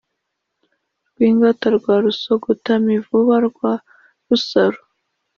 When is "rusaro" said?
4.27-4.79